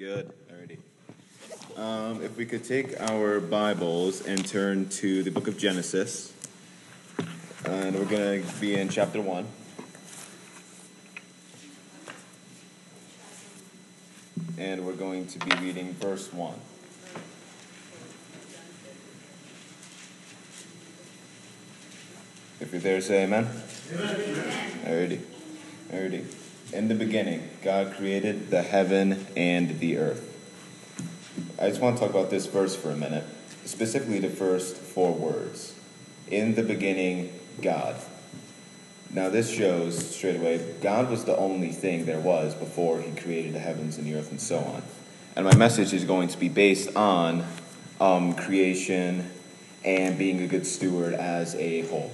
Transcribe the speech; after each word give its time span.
Good. 0.00 0.32
Alrighty. 0.50 0.78
Um, 1.78 2.22
if 2.22 2.34
we 2.38 2.46
could 2.46 2.64
take 2.64 2.98
our 3.02 3.38
Bibles 3.38 4.26
and 4.26 4.42
turn 4.48 4.88
to 4.88 5.22
the 5.22 5.30
book 5.30 5.46
of 5.46 5.58
Genesis, 5.58 6.32
and 7.66 7.94
we're 7.94 8.06
going 8.06 8.46
to 8.46 8.54
be 8.62 8.76
in 8.76 8.88
chapter 8.88 9.20
1. 9.20 9.46
And 14.56 14.86
we're 14.86 14.94
going 14.94 15.26
to 15.26 15.38
be 15.38 15.54
reading 15.56 15.92
verse 15.92 16.32
1. 16.32 16.54
If 22.60 22.72
you're 22.72 22.80
there, 22.80 23.02
say 23.02 23.24
amen. 23.24 23.50
Amen. 23.92 24.40
Alrighty. 24.86 25.20
Alrighty. 25.92 26.72
In 26.72 26.88
the 26.88 26.94
beginning, 26.94 27.49
God 27.62 27.94
created 27.94 28.50
the 28.50 28.62
heaven 28.62 29.26
and 29.36 29.78
the 29.80 29.98
earth. 29.98 30.26
I 31.58 31.68
just 31.68 31.80
want 31.80 31.96
to 31.96 32.00
talk 32.00 32.10
about 32.10 32.30
this 32.30 32.46
verse 32.46 32.74
for 32.74 32.90
a 32.90 32.96
minute, 32.96 33.24
specifically 33.64 34.18
the 34.18 34.30
first 34.30 34.76
four 34.76 35.12
words. 35.12 35.74
In 36.28 36.54
the 36.54 36.62
beginning, 36.62 37.32
God. 37.60 37.96
Now, 39.12 39.28
this 39.28 39.50
shows 39.50 40.14
straight 40.14 40.36
away 40.36 40.74
God 40.80 41.10
was 41.10 41.24
the 41.24 41.36
only 41.36 41.72
thing 41.72 42.06
there 42.06 42.20
was 42.20 42.54
before 42.54 43.00
He 43.02 43.10
created 43.10 43.54
the 43.54 43.58
heavens 43.58 43.98
and 43.98 44.06
the 44.06 44.14
earth 44.14 44.30
and 44.30 44.40
so 44.40 44.58
on. 44.58 44.82
And 45.36 45.44
my 45.44 45.54
message 45.54 45.92
is 45.92 46.04
going 46.04 46.28
to 46.28 46.38
be 46.38 46.48
based 46.48 46.96
on 46.96 47.44
um, 48.00 48.34
creation 48.34 49.30
and 49.84 50.18
being 50.18 50.42
a 50.42 50.46
good 50.46 50.66
steward 50.66 51.14
as 51.14 51.54
a 51.56 51.82
whole. 51.82 52.12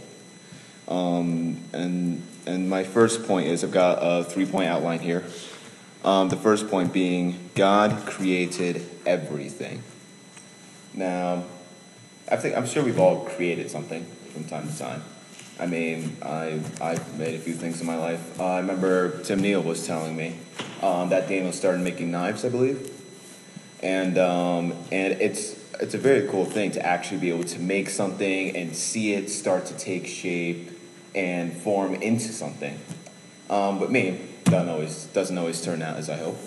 Um, 0.88 1.60
and 1.72 2.22
and 2.46 2.70
my 2.70 2.84
first 2.84 3.26
point 3.26 3.48
is 3.48 3.64
I've 3.64 3.72
got 3.72 3.98
a 4.00 4.24
three 4.24 4.46
point 4.46 4.68
outline 4.68 5.00
here. 5.00 5.24
Um, 6.04 6.28
the 6.28 6.36
first 6.36 6.68
point 6.68 6.92
being 6.92 7.50
God 7.54 8.06
created 8.06 8.88
everything. 9.04 9.82
Now, 10.94 11.44
I 12.30 12.36
think 12.36 12.56
I'm 12.56 12.66
sure 12.66 12.84
we've 12.84 12.98
all 12.98 13.24
created 13.24 13.70
something 13.70 14.04
from 14.32 14.44
time 14.44 14.68
to 14.68 14.78
time. 14.78 15.02
I 15.58 15.66
mean, 15.66 16.16
I 16.22 16.60
I've 16.80 17.18
made 17.18 17.34
a 17.34 17.38
few 17.38 17.54
things 17.54 17.80
in 17.80 17.86
my 17.86 17.96
life. 17.96 18.38
Uh, 18.38 18.44
I 18.44 18.58
remember 18.58 19.22
Tim 19.22 19.40
Neal 19.40 19.62
was 19.62 19.86
telling 19.86 20.16
me 20.16 20.36
um, 20.82 21.08
that 21.08 21.28
Daniel 21.28 21.52
started 21.52 21.80
making 21.80 22.10
knives, 22.10 22.44
I 22.44 22.50
believe, 22.50 22.92
and 23.82 24.18
um, 24.18 24.74
and 24.92 25.14
it's 25.20 25.56
it's 25.80 25.94
a 25.94 25.98
very 25.98 26.28
cool 26.28 26.44
thing 26.44 26.70
to 26.72 26.86
actually 26.86 27.18
be 27.18 27.30
able 27.30 27.44
to 27.44 27.58
make 27.58 27.90
something 27.90 28.56
and 28.56 28.74
see 28.74 29.12
it 29.14 29.28
start 29.28 29.66
to 29.66 29.74
take 29.76 30.06
shape 30.06 30.70
and 31.16 31.52
form 31.52 31.94
into 31.94 32.28
something. 32.28 32.78
Um, 33.48 33.80
but 33.80 33.90
me, 33.90 34.20
doesn't 34.44 34.68
always 34.68 35.04
doesn't 35.06 35.36
always 35.36 35.60
turn 35.62 35.82
out 35.82 35.96
as 35.96 36.08
I 36.08 36.16
hope. 36.16 36.38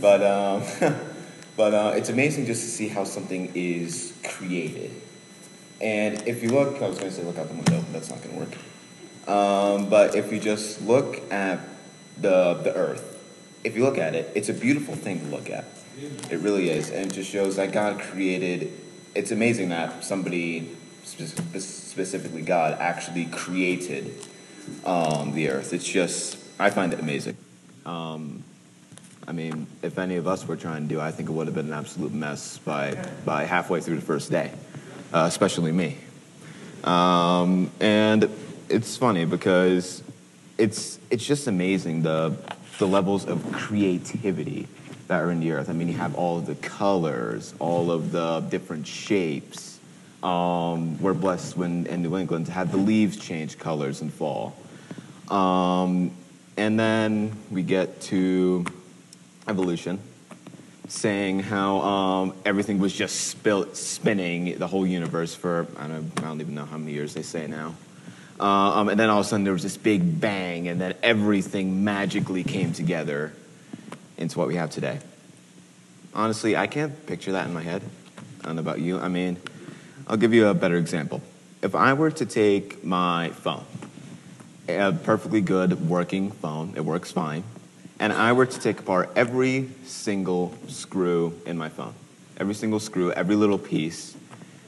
But 0.00 0.22
um, 0.22 0.62
but 1.56 1.72
uh, 1.72 1.92
it's 1.96 2.10
amazing 2.10 2.46
just 2.46 2.62
to 2.62 2.68
see 2.68 2.88
how 2.88 3.04
something 3.04 3.52
is 3.54 4.12
created. 4.24 4.90
And 5.80 6.26
if 6.26 6.42
you 6.42 6.50
look, 6.50 6.82
I 6.82 6.88
was 6.88 6.98
going 6.98 7.10
to 7.10 7.16
say 7.16 7.22
look 7.22 7.38
out 7.38 7.48
the 7.48 7.54
window. 7.54 7.80
But 7.80 7.92
that's 7.92 8.10
not 8.10 8.22
going 8.22 8.34
to 8.34 8.40
work. 8.40 8.58
Um, 9.26 9.88
but 9.88 10.14
if 10.14 10.32
you 10.32 10.40
just 10.40 10.82
look 10.82 11.30
at 11.32 11.60
the 12.20 12.54
the 12.54 12.74
earth, 12.74 13.22
if 13.62 13.76
you 13.76 13.84
look 13.84 13.98
at 13.98 14.14
it, 14.14 14.30
it's 14.34 14.48
a 14.48 14.54
beautiful 14.54 14.94
thing 14.94 15.20
to 15.20 15.26
look 15.26 15.48
at. 15.50 15.64
It 16.30 16.40
really 16.40 16.70
is, 16.70 16.90
and 16.90 17.10
it 17.10 17.14
just 17.14 17.30
shows 17.30 17.56
that 17.56 17.72
God 17.72 18.00
created. 18.00 18.72
It's 19.14 19.30
amazing 19.30 19.68
that 19.68 20.04
somebody 20.04 20.76
specifically 21.04 22.42
God, 22.42 22.78
actually 22.80 23.26
created 23.26 24.14
um, 24.84 25.32
the 25.32 25.50
earth. 25.50 25.72
It's 25.72 25.86
just, 25.86 26.38
I 26.58 26.70
find 26.70 26.92
it 26.92 27.00
amazing. 27.00 27.36
Um, 27.84 28.42
I 29.26 29.32
mean, 29.32 29.66
if 29.82 29.98
any 29.98 30.16
of 30.16 30.26
us 30.26 30.46
were 30.46 30.56
trying 30.56 30.88
to 30.88 30.94
do, 30.94 31.00
I 31.00 31.10
think 31.10 31.28
it 31.28 31.32
would 31.32 31.46
have 31.46 31.54
been 31.54 31.66
an 31.66 31.72
absolute 31.72 32.12
mess 32.12 32.58
by, 32.58 33.02
by 33.24 33.44
halfway 33.44 33.80
through 33.80 33.96
the 33.96 34.02
first 34.02 34.30
day, 34.30 34.50
uh, 35.12 35.24
especially 35.28 35.72
me. 35.72 35.96
Um, 36.82 37.70
and 37.80 38.28
it's 38.68 38.96
funny 38.96 39.24
because 39.24 40.02
it's, 40.58 40.98
it's 41.10 41.24
just 41.24 41.46
amazing 41.46 42.02
the, 42.02 42.36
the 42.78 42.86
levels 42.86 43.24
of 43.24 43.50
creativity 43.52 44.68
that 45.08 45.22
are 45.22 45.30
in 45.30 45.40
the 45.40 45.52
earth. 45.52 45.70
I 45.70 45.72
mean, 45.72 45.88
you 45.88 45.94
have 45.94 46.14
all 46.16 46.38
of 46.38 46.46
the 46.46 46.54
colors, 46.56 47.54
all 47.58 47.90
of 47.90 48.12
the 48.12 48.40
different 48.40 48.86
shapes, 48.86 49.73
um, 50.24 51.00
we're 51.00 51.14
blessed 51.14 51.56
when 51.56 51.86
in 51.86 52.02
New 52.02 52.16
England 52.16 52.46
to 52.46 52.52
have 52.52 52.72
the 52.72 52.78
leaves 52.78 53.16
change 53.16 53.58
colors 53.58 54.00
in 54.00 54.10
fall. 54.10 54.56
Um, 55.28 56.10
and 56.56 56.78
then 56.78 57.36
we 57.50 57.62
get 57.62 58.00
to 58.02 58.64
evolution, 59.46 59.98
saying 60.88 61.40
how 61.40 61.80
um, 61.80 62.34
everything 62.44 62.78
was 62.78 62.92
just 62.92 63.36
spinning 63.74 64.58
the 64.58 64.66
whole 64.66 64.86
universe 64.86 65.34
for, 65.34 65.66
I 65.78 65.88
don't, 65.88 66.12
I 66.18 66.22
don't 66.22 66.40
even 66.40 66.54
know 66.54 66.64
how 66.64 66.78
many 66.78 66.92
years 66.92 67.14
they 67.14 67.22
say 67.22 67.46
now. 67.46 67.74
Uh, 68.40 68.44
um, 68.44 68.88
and 68.88 68.98
then 68.98 69.10
all 69.10 69.20
of 69.20 69.26
a 69.26 69.28
sudden 69.28 69.44
there 69.44 69.52
was 69.52 69.62
this 69.62 69.76
big 69.76 70.20
bang, 70.20 70.68
and 70.68 70.80
then 70.80 70.94
everything 71.02 71.84
magically 71.84 72.44
came 72.44 72.72
together 72.72 73.32
into 74.16 74.38
what 74.38 74.48
we 74.48 74.56
have 74.56 74.70
today. 74.70 74.98
Honestly, 76.14 76.56
I 76.56 76.66
can't 76.66 77.06
picture 77.06 77.32
that 77.32 77.46
in 77.46 77.52
my 77.52 77.62
head. 77.62 77.82
I 78.40 78.46
don't 78.46 78.56
know 78.56 78.60
about 78.60 78.80
you. 78.80 78.98
I 78.98 79.08
mean, 79.08 79.36
I'll 80.06 80.18
give 80.18 80.34
you 80.34 80.48
a 80.48 80.54
better 80.54 80.76
example. 80.76 81.22
If 81.62 81.74
I 81.74 81.94
were 81.94 82.10
to 82.10 82.26
take 82.26 82.84
my 82.84 83.30
phone, 83.30 83.64
a 84.68 84.92
perfectly 84.92 85.40
good 85.40 85.88
working 85.88 86.30
phone, 86.30 86.74
it 86.76 86.84
works 86.84 87.10
fine, 87.10 87.42
and 87.98 88.12
I 88.12 88.34
were 88.34 88.44
to 88.44 88.60
take 88.60 88.80
apart 88.80 89.10
every 89.16 89.70
single 89.86 90.52
screw 90.68 91.40
in 91.46 91.56
my 91.56 91.70
phone, 91.70 91.94
every 92.36 92.54
single 92.54 92.80
screw, 92.80 93.12
every 93.12 93.34
little 93.34 93.56
piece, 93.58 94.14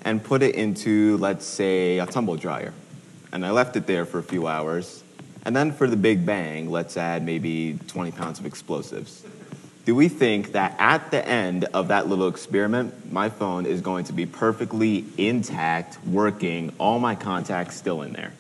and 0.03 0.25
put 0.25 0.43
it 0.43 0.55
into, 0.55 1.19
let's 1.19 1.45
say, 1.45 1.99
a 1.99 2.07
tumble 2.07 2.37
dryer, 2.37 2.73
and 3.31 3.45
I 3.45 3.51
left 3.51 3.77
it 3.77 3.87
there 3.87 4.07
for 4.07 4.19
a 4.19 4.23
few 4.23 4.47
hours, 4.47 5.05
and 5.45 5.55
then 5.55 5.71
for 5.71 5.87
the 5.87 5.99
big 5.99 6.25
bang, 6.25 6.71
let's 6.71 6.97
add 6.97 7.23
maybe 7.23 7.79
20 7.89 8.11
pounds 8.13 8.39
of 8.39 8.47
explosives 8.47 9.23
do 9.87 9.95
we 9.95 10.09
think 10.09 10.53
that 10.53 10.75
at 10.81 11.13
the 11.13 11.27
end 11.27 11.65
of 11.67 11.89
that 11.89 12.09
little 12.09 12.27
experiment, 12.27 13.13
my 13.13 13.29
phone 13.29 13.67
is 13.67 13.81
going 13.81 14.05
to 14.07 14.13
be 14.13 14.27
perfectly 14.27 15.05
intact, 15.17 16.05
working, 16.05 16.73
all 16.79 16.99
my 16.99 17.15
contacts 17.15 17.77
still 17.77 18.03
in 18.03 18.13
there? 18.13 18.33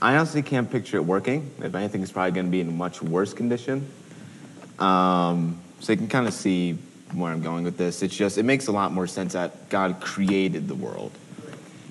I 0.00 0.16
honestly 0.16 0.42
can't 0.42 0.70
picture 0.70 0.98
it 0.98 1.06
working. 1.06 1.50
If 1.62 1.74
anything, 1.74 2.02
it's 2.02 2.12
probably 2.12 2.32
going 2.32 2.46
to 2.46 2.50
be 2.50 2.60
in 2.60 2.76
much 2.76 3.02
worse 3.02 3.32
condition. 3.32 3.90
Um, 4.78 5.58
so 5.80 5.92
you 5.92 5.96
can 5.96 6.08
kind 6.08 6.28
of 6.28 6.34
see 6.34 6.74
where 7.14 7.32
I'm 7.32 7.42
going 7.42 7.64
with 7.64 7.78
this. 7.78 8.02
It's 8.02 8.14
just, 8.14 8.36
it 8.36 8.42
makes 8.42 8.66
a 8.66 8.72
lot 8.72 8.92
more 8.92 9.06
sense 9.06 9.32
that 9.32 9.70
God 9.70 10.00
created 10.00 10.68
the 10.68 10.74
world. 10.74 11.12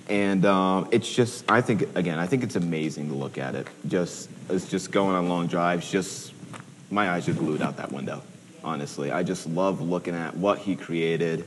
And 0.07 0.45
um, 0.45 0.88
it's 0.91 1.12
just, 1.12 1.50
I 1.50 1.62
think, 1.62 1.95
again, 1.95 2.19
I 2.19 2.28
think 2.28 2.44
it's 2.44 2.56
amazing 2.56 3.09
to 3.09 3.16
look 3.16 3.39
at 3.39 3.56
it. 3.56 3.68
Just, 3.88 4.29
it's 4.50 4.69
just 4.69 4.91
going 4.91 5.16
on 5.16 5.29
long 5.29 5.47
drives, 5.47 5.89
just 5.89 6.31
my 6.91 7.09
eyes 7.09 7.27
are 7.29 7.33
glued 7.33 7.61
out 7.61 7.77
that 7.77 7.91
window, 7.91 8.22
honestly. 8.63 9.11
I 9.11 9.23
just 9.23 9.47
love 9.47 9.81
looking 9.81 10.16
at 10.16 10.35
what 10.35 10.59
he 10.59 10.75
created. 10.75 11.45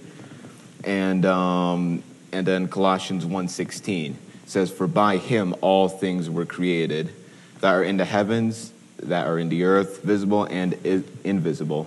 And, 0.84 1.24
um, 1.26 2.02
and 2.32 2.46
then 2.46 2.68
Colossians 2.68 3.24
1.16 3.24 4.14
says, 4.46 4.70
For 4.70 4.86
by 4.86 5.16
him 5.16 5.54
all 5.60 5.88
things 5.88 6.30
were 6.30 6.46
created 6.46 7.10
that 7.60 7.74
are 7.74 7.82
in 7.82 7.96
the 7.96 8.04
heavens, 8.04 8.72
that 8.98 9.26
are 9.26 9.38
in 9.38 9.48
the 9.48 9.64
earth, 9.64 10.02
visible 10.02 10.44
and 10.44 10.74
invisible, 11.24 11.86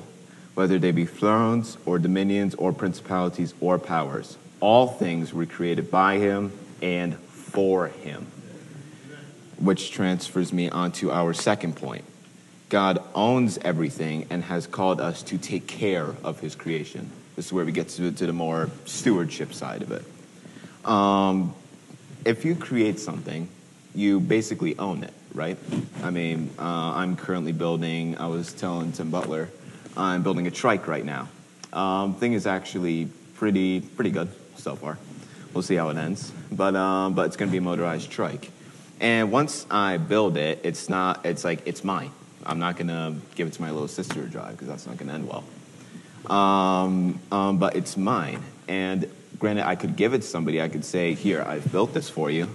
whether 0.53 0.77
they 0.77 0.91
be 0.91 1.05
thrones 1.05 1.77
or 1.85 1.97
dominions 1.99 2.55
or 2.55 2.73
principalities 2.73 3.53
or 3.61 3.79
powers. 3.79 4.37
All 4.59 4.87
things 4.87 5.33
were 5.33 5.45
created 5.45 5.91
by 5.91 6.17
him 6.17 6.51
and 6.81 7.17
for 7.17 7.87
him. 7.87 8.27
Which 9.59 9.91
transfers 9.91 10.51
me 10.51 10.69
onto 10.69 11.11
our 11.11 11.33
second 11.33 11.75
point 11.77 12.03
God 12.70 13.03
owns 13.14 13.58
everything 13.59 14.26
and 14.30 14.44
has 14.44 14.66
called 14.66 15.00
us 15.00 15.22
to 15.24 15.38
take 15.38 15.67
care 15.67 16.16
of 16.23 16.40
his 16.40 16.56
creation. 16.56 17.12
This 17.35 17.47
is 17.47 17.53
where 17.53 17.66
we 17.66 17.72
get 17.72 17.90
to, 17.90 18.12
to 18.12 18.26
the 18.26 18.34
more 18.34 18.70
stewardship 18.85 19.53
side 19.53 19.82
of 19.84 19.91
it. 19.91 20.03
Um, 20.88 21.53
if 22.23 22.44
you 22.44 22.56
create 22.56 23.00
something, 23.00 23.50
you 23.94 24.20
basically 24.20 24.78
own 24.79 25.03
it, 25.03 25.14
right? 25.34 25.58
I 26.02 26.09
mean, 26.09 26.50
uh, 26.58 26.64
I'm 26.96 27.16
currently 27.16 27.52
building, 27.52 28.17
I 28.17 28.28
was 28.28 28.52
telling 28.52 28.91
Tim 28.94 29.11
Butler, 29.11 29.50
I'm 29.96 30.23
building 30.23 30.47
a 30.47 30.52
trike 30.52 30.88
right 30.88 31.06
now. 31.06 31.29
Um, 31.72 32.16
thing 32.16 32.34
is 32.34 32.47
actually 32.47 33.09
pretty, 33.35 33.82
pretty 33.82 34.11
good 34.11 34.29
so 34.58 34.76
far. 34.76 34.97
We'll 35.53 35.61
see 35.61 35.76
how 35.76 35.90
it 35.90 35.97
ends. 35.97 36.32
But, 36.52 36.76
um, 36.76 37.14
but 37.14 37.28
it's 37.28 37.38
going 37.38 37.50
to 37.50 37.52
be 37.52 37.59
a 37.59 37.61
motorized 37.61 38.09
trike. 38.09 38.52
And 39.00 39.32
once 39.32 39.68
I 39.70 39.97
build 39.97 40.35
it, 40.35 40.61
it's 40.64 40.90
not, 40.90 41.26
it's 41.26 41.44
like, 41.44 41.61
it's 41.68 41.84
mine 41.84 42.11
I'm 42.46 42.59
not 42.59 42.78
going 42.78 42.88
to 42.88 43.16
give 43.36 43.47
it 43.47 43.53
to 43.53 43.62
my 43.62 43.72
little 43.72 43.88
sister 43.88 44.16
to 44.16 44.28
drive 44.28 44.52
because 44.52 44.68
that's 44.68 44.86
not 44.86 44.97
going 44.97 45.09
to 45.09 45.16
end 45.16 45.28
well. 45.28 45.44
Um, 46.30 47.20
um, 47.32 47.58
but 47.58 47.76
it's 47.76 47.97
mine. 47.97 48.44
And 48.68 49.09
granted, 49.40 49.68
I 49.68 49.76
could 49.76 49.96
give 49.96 50.14
it 50.14 50.22
to 50.22 50.28
somebody. 50.28 50.62
I 50.62 50.70
could 50.70 50.86
say, 50.86 51.14
Here, 51.14 51.44
I've 51.44 51.72
built 51.72 51.94
this 51.94 52.09
for 52.09 52.30
you. 52.30 52.50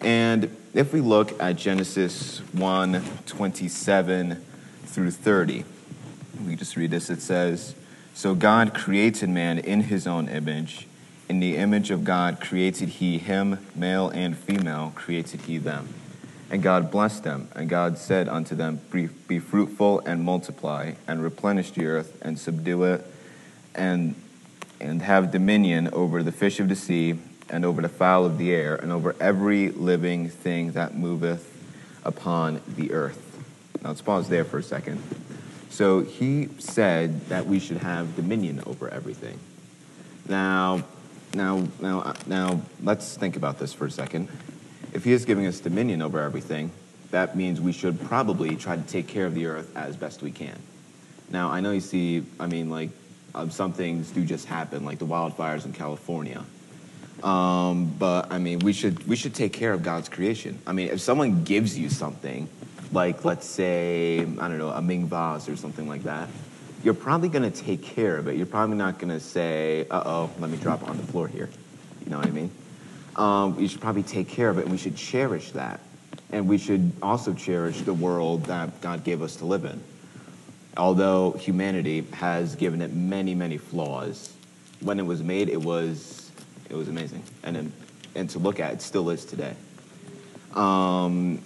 And 0.00 0.54
if 0.74 0.92
we 0.92 1.00
look 1.00 1.40
at 1.40 1.56
Genesis 1.56 2.38
1 2.52 3.02
27 3.26 4.44
through 4.86 5.10
30, 5.10 5.64
we 6.46 6.56
just 6.56 6.76
read 6.76 6.90
this. 6.90 7.10
It 7.10 7.22
says, 7.22 7.74
So 8.14 8.34
God 8.34 8.74
created 8.74 9.28
man 9.28 9.58
in 9.58 9.82
his 9.82 10.06
own 10.06 10.28
image. 10.28 10.86
In 11.28 11.40
the 11.40 11.56
image 11.56 11.90
of 11.90 12.04
God 12.04 12.40
created 12.40 12.88
he 12.90 13.18
him, 13.18 13.58
male 13.74 14.08
and 14.10 14.36
female 14.36 14.92
created 14.94 15.42
he 15.42 15.58
them. 15.58 15.88
And 16.54 16.62
God 16.62 16.92
blessed 16.92 17.24
them, 17.24 17.48
and 17.56 17.68
God 17.68 17.98
said 17.98 18.28
unto 18.28 18.54
them, 18.54 18.80
Be 18.92 19.40
fruitful 19.40 19.98
and 20.06 20.22
multiply, 20.22 20.92
and 21.08 21.20
replenish 21.20 21.72
the 21.72 21.86
earth, 21.86 22.16
and 22.22 22.38
subdue 22.38 22.84
it, 22.84 23.04
and, 23.74 24.14
and 24.78 25.02
have 25.02 25.32
dominion 25.32 25.88
over 25.92 26.22
the 26.22 26.30
fish 26.30 26.60
of 26.60 26.68
the 26.68 26.76
sea, 26.76 27.18
and 27.50 27.64
over 27.64 27.82
the 27.82 27.88
fowl 27.88 28.24
of 28.24 28.38
the 28.38 28.54
air, 28.54 28.76
and 28.76 28.92
over 28.92 29.16
every 29.18 29.70
living 29.70 30.28
thing 30.28 30.70
that 30.74 30.96
moveth 30.96 31.60
upon 32.04 32.60
the 32.68 32.92
earth. 32.92 33.36
Now 33.82 33.88
let's 33.88 34.02
pause 34.02 34.28
there 34.28 34.44
for 34.44 34.58
a 34.58 34.62
second. 34.62 35.02
So 35.70 36.02
he 36.02 36.50
said 36.60 37.26
that 37.30 37.46
we 37.46 37.58
should 37.58 37.78
have 37.78 38.14
dominion 38.14 38.62
over 38.64 38.88
everything. 38.88 39.40
Now, 40.28 40.84
now, 41.34 41.66
now, 41.80 42.14
now, 42.28 42.60
let's 42.80 43.16
think 43.16 43.34
about 43.34 43.58
this 43.58 43.72
for 43.72 43.86
a 43.86 43.90
second. 43.90 44.28
If 44.94 45.04
he 45.04 45.12
is 45.12 45.24
giving 45.24 45.46
us 45.46 45.60
dominion 45.60 46.00
over 46.00 46.20
everything, 46.20 46.70
that 47.10 47.36
means 47.36 47.60
we 47.60 47.72
should 47.72 48.00
probably 48.06 48.56
try 48.56 48.76
to 48.76 48.82
take 48.82 49.08
care 49.08 49.26
of 49.26 49.34
the 49.34 49.46
earth 49.46 49.76
as 49.76 49.96
best 49.96 50.22
we 50.22 50.30
can. 50.30 50.58
Now, 51.30 51.50
I 51.50 51.60
know 51.60 51.72
you 51.72 51.80
see, 51.80 52.24
I 52.38 52.46
mean, 52.46 52.70
like, 52.70 52.90
um, 53.34 53.50
some 53.50 53.72
things 53.72 54.10
do 54.10 54.24
just 54.24 54.46
happen, 54.46 54.84
like 54.84 54.98
the 54.98 55.06
wildfires 55.06 55.64
in 55.64 55.72
California. 55.72 56.44
Um, 57.22 57.94
but 57.98 58.30
I 58.32 58.38
mean, 58.38 58.60
we 58.60 58.72
should 58.72 59.06
we 59.08 59.16
should 59.16 59.34
take 59.34 59.52
care 59.52 59.72
of 59.72 59.82
God's 59.82 60.08
creation. 60.08 60.58
I 60.66 60.72
mean, 60.72 60.88
if 60.88 61.00
someone 61.00 61.42
gives 61.42 61.76
you 61.78 61.88
something, 61.88 62.48
like 62.92 63.24
let's 63.24 63.46
say 63.46 64.20
I 64.20 64.48
don't 64.48 64.58
know 64.58 64.70
a 64.70 64.82
Ming 64.82 65.06
vase 65.06 65.48
or 65.48 65.56
something 65.56 65.88
like 65.88 66.04
that, 66.04 66.28
you're 66.84 66.94
probably 66.94 67.28
going 67.28 67.50
to 67.50 67.62
take 67.62 67.82
care 67.82 68.16
of 68.18 68.28
it. 68.28 68.36
You're 68.36 68.46
probably 68.46 68.76
not 68.76 68.98
going 68.98 69.12
to 69.12 69.20
say, 69.20 69.86
"Uh 69.90 70.02
oh, 70.04 70.30
let 70.38 70.50
me 70.50 70.58
drop 70.58 70.82
it 70.82 70.88
on 70.88 70.96
the 70.96 71.04
floor 71.04 71.26
here." 71.26 71.48
You 72.04 72.10
know 72.10 72.18
what 72.18 72.26
I 72.26 72.30
mean? 72.30 72.50
Um, 73.16 73.58
you 73.58 73.68
should 73.68 73.80
probably 73.80 74.02
take 74.02 74.28
care 74.28 74.48
of 74.48 74.58
it, 74.58 74.62
and 74.62 74.72
we 74.72 74.78
should 74.78 74.96
cherish 74.96 75.52
that, 75.52 75.80
and 76.32 76.48
we 76.48 76.58
should 76.58 76.92
also 77.02 77.32
cherish 77.32 77.80
the 77.82 77.94
world 77.94 78.44
that 78.44 78.80
God 78.80 79.04
gave 79.04 79.22
us 79.22 79.36
to 79.36 79.46
live 79.46 79.64
in. 79.64 79.80
Although 80.76 81.32
humanity 81.32 82.04
has 82.14 82.56
given 82.56 82.82
it 82.82 82.92
many, 82.92 83.34
many 83.34 83.58
flaws, 83.58 84.34
when 84.80 84.98
it 84.98 85.06
was 85.06 85.22
made, 85.22 85.48
it 85.48 85.60
was 85.60 86.30
it 86.68 86.74
was 86.74 86.88
amazing, 86.88 87.22
and 87.44 87.72
and 88.14 88.30
to 88.30 88.38
look 88.38 88.60
at, 88.60 88.72
it 88.72 88.82
still 88.82 89.10
is 89.10 89.24
today. 89.24 89.54
Um, 90.54 91.40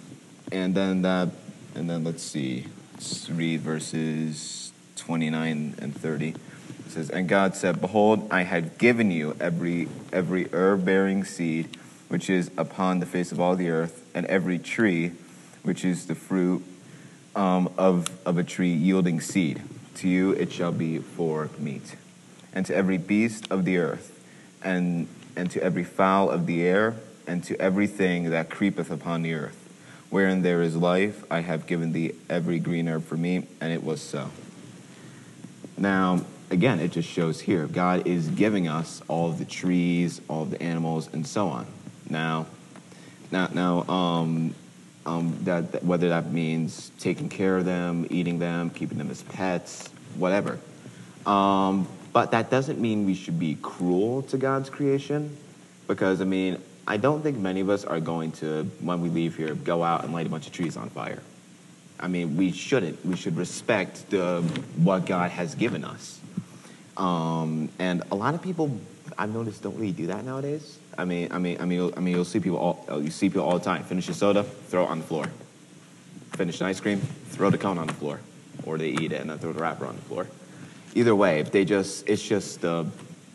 and 0.51 0.73
then 0.73 1.03
that, 1.03 1.29
and 1.75 1.89
then 1.89 2.03
let's 2.03 2.23
see, 2.23 2.65
let's 2.93 3.29
read 3.29 3.61
verses 3.61 4.71
29 4.95 5.75
and 5.79 5.95
30. 5.95 6.35
It 6.89 6.93
says, 6.93 7.09
And 7.11 7.29
God 7.29 7.55
said, 7.55 7.79
Behold, 7.79 8.27
I 8.31 8.41
had 8.41 8.79
given 8.79 9.11
you 9.11 9.35
every 9.39 9.87
every 10.11 10.51
herb 10.51 10.85
bearing 10.85 11.23
seed 11.23 11.77
which 12.07 12.31
is 12.31 12.49
upon 12.57 12.99
the 12.99 13.05
face 13.05 13.31
of 13.31 13.39
all 13.39 13.55
the 13.55 13.69
earth, 13.69 14.03
and 14.15 14.25
every 14.25 14.57
tree 14.57 15.11
which 15.61 15.85
is 15.85 16.07
the 16.07 16.15
fruit 16.15 16.65
um, 17.35 17.71
of, 17.77 18.07
of 18.25 18.39
a 18.39 18.43
tree 18.43 18.73
yielding 18.73 19.21
seed. 19.21 19.61
To 19.97 20.09
you 20.09 20.31
it 20.31 20.51
shall 20.51 20.71
be 20.71 20.97
for 20.97 21.51
meat. 21.59 21.95
And 22.51 22.65
to 22.65 22.75
every 22.75 22.97
beast 22.97 23.45
of 23.51 23.63
the 23.63 23.77
earth, 23.77 24.19
and, 24.63 25.07
and 25.35 25.51
to 25.51 25.61
every 25.61 25.83
fowl 25.83 26.31
of 26.31 26.47
the 26.47 26.65
air, 26.65 26.95
and 27.27 27.43
to 27.43 27.61
everything 27.61 28.31
that 28.31 28.49
creepeth 28.49 28.89
upon 28.89 29.21
the 29.21 29.35
earth. 29.35 29.69
Wherein 30.09 30.41
there 30.41 30.63
is 30.63 30.75
life, 30.75 31.23
I 31.29 31.41
have 31.41 31.67
given 31.67 31.93
thee 31.93 32.13
every 32.27 32.57
green 32.57 32.87
herb 32.87 33.03
for 33.03 33.17
meat, 33.17 33.47
and 33.61 33.71
it 33.71 33.83
was 33.83 34.01
so. 34.01 34.31
Now, 35.77 36.25
again, 36.49 36.79
it 36.79 36.91
just 36.91 37.09
shows 37.09 37.39
here 37.39 37.67
God 37.67 38.07
is 38.07 38.27
giving 38.29 38.67
us 38.67 39.01
all 39.07 39.31
the 39.31 39.45
trees, 39.45 40.21
all 40.27 40.45
the 40.45 40.61
animals, 40.61 41.09
and 41.13 41.25
so 41.25 41.47
on. 41.47 41.65
Now, 42.09 42.47
now, 43.31 43.49
now, 43.53 43.83
um, 43.83 44.55
um, 45.05 45.37
that, 45.43 45.71
that 45.71 45.83
whether 45.83 46.09
that 46.09 46.31
means 46.31 46.91
taking 46.99 47.29
care 47.29 47.57
of 47.57 47.65
them, 47.65 48.07
eating 48.09 48.39
them, 48.39 48.69
keeping 48.69 48.97
them 48.97 49.09
as 49.09 49.21
pets, 49.23 49.89
whatever. 50.15 50.59
Um, 51.25 51.87
but 52.11 52.31
that 52.31 52.49
doesn't 52.49 52.79
mean 52.79 53.05
we 53.05 53.13
should 53.13 53.39
be 53.39 53.57
cruel 53.61 54.23
to 54.23 54.37
God's 54.37 54.69
creation, 54.69 55.37
because 55.87 56.21
I 56.21 56.25
mean, 56.25 56.61
I 56.87 56.97
don't 56.97 57.21
think 57.21 57.37
many 57.37 57.59
of 57.61 57.69
us 57.69 57.85
are 57.85 57.99
going 57.99 58.31
to, 58.33 58.63
when 58.81 59.01
we 59.01 59.09
leave 59.09 59.37
here, 59.37 59.53
go 59.53 59.83
out 59.83 60.03
and 60.03 60.13
light 60.13 60.25
a 60.25 60.29
bunch 60.29 60.47
of 60.47 60.53
trees 60.53 60.75
on 60.75 60.89
fire. 60.89 61.21
I 61.99 62.07
mean, 62.07 62.35
we 62.35 62.51
shouldn't. 62.51 63.05
We 63.05 63.15
should 63.15 63.37
respect 63.37 64.09
the, 64.09 64.41
what 64.77 65.05
God 65.05 65.29
has 65.31 65.53
given 65.53 65.83
us. 65.83 66.19
Um, 66.99 67.69
and 67.79 68.03
a 68.11 68.15
lot 68.15 68.35
of 68.35 68.41
people, 68.41 68.77
I've 69.17 69.33
noticed, 69.33 69.63
don't 69.63 69.75
really 69.75 69.91
do 69.91 70.07
that 70.07 70.23
nowadays. 70.23 70.77
I 70.97 71.05
mean, 71.05 71.31
I 71.31 71.39
mean, 71.39 71.57
I 71.59 71.65
mean, 71.65 71.79
you'll, 71.79 71.93
I 71.97 72.01
mean, 72.01 72.13
you'll 72.13 72.25
see 72.25 72.39
people 72.39 72.59
all, 72.59 73.01
you 73.01 73.09
see 73.09 73.29
people 73.29 73.43
all 73.43 73.57
the 73.57 73.65
time. 73.65 73.83
Finish 73.83 74.09
a 74.09 74.13
soda, 74.13 74.43
throw 74.43 74.83
it 74.83 74.89
on 74.89 74.99
the 74.99 75.05
floor. 75.05 75.25
Finish 76.33 76.61
an 76.61 76.67
ice 76.67 76.79
cream, 76.79 76.99
throw 77.29 77.49
the 77.49 77.57
cone 77.57 77.77
on 77.77 77.87
the 77.87 77.93
floor, 77.93 78.19
or 78.65 78.77
they 78.77 78.89
eat 78.89 79.11
it 79.11 79.21
and 79.21 79.29
then 79.29 79.39
throw 79.39 79.53
the 79.53 79.61
wrapper 79.61 79.85
on 79.85 79.95
the 79.95 80.01
floor 80.03 80.27
either 80.95 81.15
way, 81.15 81.39
if 81.39 81.51
they 81.51 81.65
just, 81.65 82.07
it's 82.07 82.21
just 82.21 82.63
uh, 82.65 82.83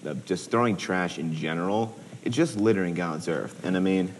uh, 0.06 0.14
just 0.26 0.50
throwing 0.50 0.76
trash 0.76 1.18
in 1.18 1.34
general. 1.34 1.96
It's 2.22 2.36
just 2.36 2.56
littering 2.56 2.94
God's 2.94 3.28
earth. 3.28 3.64
And 3.64 3.76
I 3.76 3.80
mean, 3.80 4.12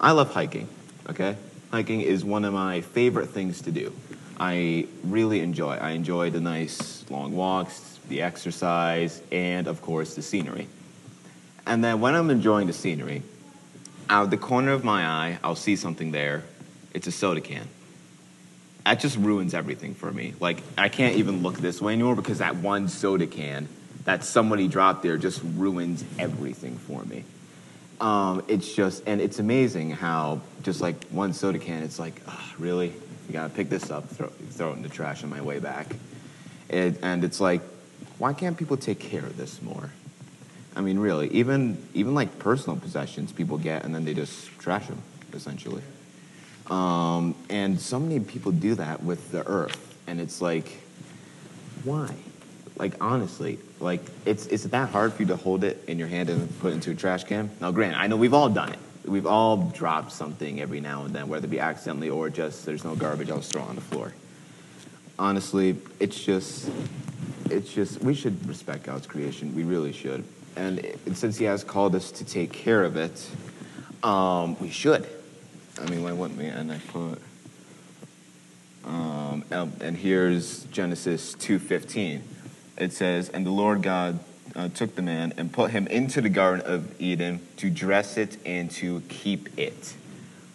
I 0.00 0.12
love 0.12 0.32
hiking. 0.32 0.68
Okay, 1.10 1.36
hiking 1.70 2.00
is 2.00 2.24
one 2.24 2.44
of 2.44 2.52
my 2.52 2.80
favorite 2.80 3.28
things 3.30 3.62
to 3.62 3.72
do. 3.72 3.92
I 4.38 4.86
really 5.04 5.40
enjoy. 5.40 5.74
I 5.74 5.90
enjoy 5.90 6.30
the 6.30 6.40
nice 6.40 7.04
long 7.10 7.34
walks, 7.34 7.91
the 8.12 8.22
exercise, 8.22 9.20
and 9.32 9.66
of 9.66 9.82
course 9.82 10.14
the 10.14 10.22
scenery. 10.22 10.68
And 11.66 11.82
then 11.82 12.00
when 12.00 12.14
I'm 12.14 12.30
enjoying 12.30 12.66
the 12.66 12.72
scenery, 12.72 13.22
out 14.08 14.24
of 14.24 14.30
the 14.30 14.36
corner 14.36 14.72
of 14.72 14.84
my 14.84 15.06
eye, 15.06 15.38
I'll 15.42 15.56
see 15.56 15.76
something 15.76 16.12
there. 16.12 16.44
It's 16.92 17.06
a 17.06 17.12
soda 17.12 17.40
can 17.40 17.66
that 18.84 19.00
just 19.00 19.16
ruins 19.16 19.54
everything 19.54 19.94
for 19.94 20.10
me. 20.10 20.34
Like 20.40 20.62
I 20.76 20.88
can't 20.88 21.16
even 21.16 21.42
look 21.42 21.58
this 21.58 21.80
way 21.80 21.94
anymore 21.94 22.16
because 22.16 22.38
that 22.38 22.56
one 22.56 22.88
soda 22.88 23.26
can 23.26 23.68
that 24.04 24.24
somebody 24.24 24.66
dropped 24.66 25.02
there 25.02 25.16
just 25.16 25.40
ruins 25.56 26.04
everything 26.18 26.76
for 26.76 27.04
me. 27.04 27.24
Um, 28.00 28.42
it's 28.48 28.74
just 28.74 29.04
and 29.06 29.20
it's 29.20 29.38
amazing 29.38 29.90
how 29.90 30.40
just 30.62 30.80
like 30.80 31.04
one 31.08 31.32
soda 31.32 31.58
can, 31.58 31.82
it's 31.82 31.98
like 31.98 32.20
really 32.58 32.88
you 32.88 33.32
gotta 33.32 33.50
pick 33.50 33.68
this 33.68 33.90
up, 33.90 34.08
throw, 34.08 34.28
throw 34.50 34.72
it 34.72 34.76
in 34.76 34.82
the 34.82 34.88
trash 34.88 35.22
on 35.22 35.30
my 35.30 35.40
way 35.40 35.60
back, 35.60 35.94
it, 36.68 36.98
and 37.02 37.22
it's 37.22 37.40
like 37.40 37.62
why 38.22 38.32
can't 38.32 38.56
people 38.56 38.76
take 38.76 39.00
care 39.00 39.26
of 39.26 39.36
this 39.36 39.60
more? 39.60 39.90
I 40.76 40.80
mean, 40.80 41.00
really, 41.00 41.26
even 41.32 41.76
even 41.92 42.14
like 42.14 42.38
personal 42.38 42.78
possessions 42.78 43.32
people 43.32 43.58
get 43.58 43.84
and 43.84 43.92
then 43.92 44.04
they 44.04 44.14
just 44.14 44.46
trash 44.60 44.86
them 44.86 45.02
essentially. 45.32 45.82
Um, 46.70 47.34
and 47.50 47.80
so 47.80 47.98
many 47.98 48.20
people 48.20 48.52
do 48.52 48.76
that 48.76 49.02
with 49.02 49.32
the 49.32 49.44
earth. 49.48 49.98
And 50.06 50.20
it's 50.20 50.40
like, 50.40 50.70
why? 51.82 52.14
Like, 52.76 52.94
honestly, 53.02 53.58
like, 53.80 54.00
it's, 54.24 54.46
it's 54.46 54.62
that 54.64 54.90
hard 54.90 55.12
for 55.12 55.22
you 55.22 55.28
to 55.28 55.36
hold 55.36 55.64
it 55.64 55.82
in 55.88 55.98
your 55.98 56.06
hand 56.06 56.30
and 56.30 56.48
put 56.60 56.70
it 56.70 56.74
into 56.74 56.92
a 56.92 56.94
trash 56.94 57.24
can? 57.24 57.50
Now, 57.60 57.72
Grant, 57.72 57.96
I 57.96 58.06
know 58.06 58.16
we've 58.16 58.34
all 58.34 58.48
done 58.48 58.72
it. 58.72 58.78
We've 59.04 59.26
all 59.26 59.56
dropped 59.74 60.12
something 60.12 60.60
every 60.60 60.80
now 60.80 61.04
and 61.04 61.12
then, 61.12 61.28
whether 61.28 61.46
it 61.46 61.50
be 61.50 61.58
accidentally 61.58 62.08
or 62.08 62.30
just 62.30 62.64
there's 62.64 62.84
no 62.84 62.94
garbage, 62.94 63.30
I'll 63.30 63.38
just 63.38 63.52
throw 63.52 63.62
it 63.62 63.68
on 63.68 63.74
the 63.74 63.80
floor. 63.80 64.14
Honestly, 65.18 65.76
it's 65.98 66.22
just, 66.22 66.70
it's 67.50 67.72
just, 67.72 68.00
we 68.02 68.14
should 68.14 68.46
respect 68.48 68.84
God's 68.84 69.06
creation. 69.06 69.54
We 69.54 69.64
really 69.64 69.92
should. 69.92 70.24
And 70.56 70.78
it, 70.80 71.16
since 71.16 71.38
He 71.38 71.44
has 71.44 71.64
called 71.64 71.94
us 71.94 72.10
to 72.12 72.24
take 72.24 72.52
care 72.52 72.84
of 72.84 72.96
it, 72.96 73.28
um, 74.02 74.58
we 74.58 74.70
should. 74.70 75.06
I 75.80 75.88
mean, 75.88 76.02
why 76.02 76.12
wouldn't 76.12 76.38
we? 76.38 76.46
And 76.46 76.72
I 76.72 76.78
put, 76.88 77.18
um, 78.84 79.44
and 79.50 79.96
here's 79.96 80.64
Genesis 80.64 81.34
2.15. 81.36 82.20
It 82.78 82.92
says, 82.92 83.28
And 83.28 83.46
the 83.46 83.50
Lord 83.50 83.82
God 83.82 84.18
uh, 84.54 84.68
took 84.68 84.94
the 84.94 85.02
man 85.02 85.32
and 85.36 85.52
put 85.52 85.70
him 85.70 85.86
into 85.86 86.20
the 86.20 86.28
Garden 86.28 86.64
of 86.66 87.00
Eden 87.00 87.40
to 87.58 87.70
dress 87.70 88.16
it 88.16 88.38
and 88.44 88.70
to 88.72 89.00
keep 89.08 89.58
it. 89.58 89.94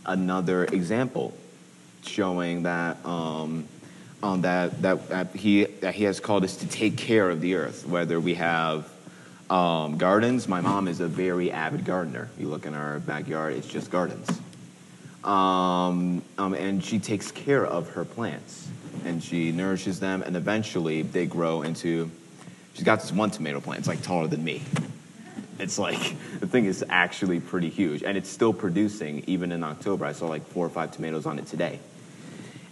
Another 0.05 0.65
example 0.65 1.33
showing 2.03 2.63
that, 2.63 3.03
um, 3.05 3.67
um, 4.23 4.41
that, 4.41 4.81
that, 4.81 5.09
that, 5.09 5.35
he, 5.35 5.65
that 5.65 5.95
he 5.95 6.03
has 6.05 6.19
called 6.19 6.43
us 6.43 6.57
to 6.57 6.67
take 6.67 6.97
care 6.97 7.29
of 7.29 7.41
the 7.41 7.55
earth, 7.55 7.85
whether 7.87 8.19
we 8.19 8.35
have 8.35 8.89
um, 9.49 9.97
gardens. 9.97 10.47
My 10.47 10.61
mom 10.61 10.87
is 10.87 10.99
a 10.99 11.07
very 11.07 11.51
avid 11.51 11.85
gardener. 11.85 12.29
You 12.37 12.47
look 12.47 12.65
in 12.65 12.73
our 12.73 12.99
backyard, 12.99 13.53
it's 13.53 13.67
just 13.67 13.91
gardens. 13.91 14.29
Um, 15.23 16.21
um, 16.37 16.53
and 16.53 16.83
she 16.83 16.99
takes 16.99 17.31
care 17.31 17.65
of 17.65 17.89
her 17.89 18.05
plants 18.05 18.67
and 19.05 19.23
she 19.23 19.51
nourishes 19.51 19.99
them 19.99 20.21
and 20.21 20.35
eventually 20.35 21.01
they 21.01 21.25
grow 21.25 21.61
into 21.61 22.09
she's 22.73 22.83
got 22.83 23.01
this 23.01 23.11
one 23.11 23.29
tomato 23.29 23.59
plant 23.59 23.79
it's 23.79 23.87
like 23.87 24.01
taller 24.01 24.27
than 24.27 24.43
me 24.43 24.61
it's 25.59 25.79
like 25.79 26.15
the 26.39 26.47
thing 26.47 26.65
is 26.65 26.83
actually 26.89 27.39
pretty 27.39 27.69
huge 27.69 28.03
and 28.03 28.17
it's 28.17 28.29
still 28.29 28.53
producing 28.53 29.23
even 29.27 29.51
in 29.51 29.63
october 29.63 30.05
i 30.05 30.11
saw 30.11 30.27
like 30.27 30.45
four 30.47 30.65
or 30.65 30.69
five 30.69 30.91
tomatoes 30.91 31.25
on 31.25 31.39
it 31.39 31.45
today 31.47 31.79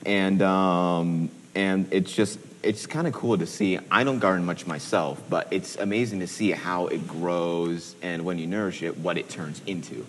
and 0.06 0.42
um, 0.42 1.30
and 1.56 1.88
it's 1.92 2.14
just 2.14 2.40
it's 2.66 2.88
kind 2.88 3.08
of 3.08 3.14
cool 3.14 3.38
to 3.38 3.46
see. 3.46 3.78
I 3.92 4.04
don't 4.04 4.20
garden 4.20 4.46
much 4.46 4.66
myself, 4.66 5.22
but 5.30 5.48
it's 5.52 5.76
amazing 5.76 6.20
to 6.22 6.28
see 6.28 6.52
how 6.52 6.88
it 6.88 7.08
grows 7.08 7.96
and 8.02 8.26
when 8.26 8.40
you 8.40 8.48
nourish 8.48 8.82
it, 8.82 8.98
what 8.98 9.18
it 9.18 9.30
turns 9.30 9.62
into. 9.68 10.06